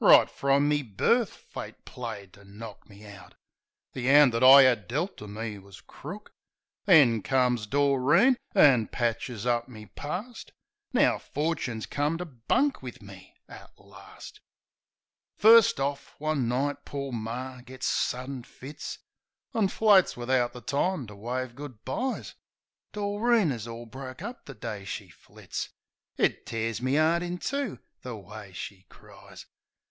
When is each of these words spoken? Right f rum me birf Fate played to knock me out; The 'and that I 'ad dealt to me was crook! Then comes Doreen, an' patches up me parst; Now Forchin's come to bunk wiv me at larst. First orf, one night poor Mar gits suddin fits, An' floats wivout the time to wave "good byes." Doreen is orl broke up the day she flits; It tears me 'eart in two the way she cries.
Right 0.00 0.28
f 0.28 0.44
rum 0.44 0.68
me 0.68 0.84
birf 0.84 1.26
Fate 1.26 1.84
played 1.84 2.34
to 2.34 2.44
knock 2.44 2.88
me 2.88 3.04
out; 3.04 3.34
The 3.94 4.08
'and 4.08 4.32
that 4.32 4.44
I 4.44 4.64
'ad 4.64 4.86
dealt 4.86 5.16
to 5.16 5.26
me 5.26 5.58
was 5.58 5.80
crook! 5.80 6.30
Then 6.84 7.20
comes 7.20 7.66
Doreen, 7.66 8.36
an' 8.54 8.86
patches 8.86 9.44
up 9.44 9.66
me 9.68 9.86
parst; 9.86 10.52
Now 10.92 11.18
Forchin's 11.18 11.86
come 11.86 12.16
to 12.18 12.24
bunk 12.24 12.80
wiv 12.80 13.02
me 13.02 13.34
at 13.48 13.72
larst. 13.76 14.40
First 15.34 15.80
orf, 15.80 16.14
one 16.20 16.46
night 16.46 16.84
poor 16.84 17.10
Mar 17.10 17.60
gits 17.62 17.86
suddin 17.88 18.44
fits, 18.44 19.00
An' 19.52 19.66
floats 19.66 20.14
wivout 20.16 20.52
the 20.52 20.60
time 20.60 21.08
to 21.08 21.16
wave 21.16 21.56
"good 21.56 21.84
byes." 21.84 22.36
Doreen 22.92 23.50
is 23.50 23.66
orl 23.66 23.84
broke 23.84 24.22
up 24.22 24.44
the 24.44 24.54
day 24.54 24.84
she 24.84 25.08
flits; 25.08 25.70
It 26.16 26.46
tears 26.46 26.80
me 26.80 26.96
'eart 26.96 27.24
in 27.24 27.38
two 27.38 27.80
the 28.02 28.14
way 28.16 28.52
she 28.52 28.84
cries. 28.88 29.44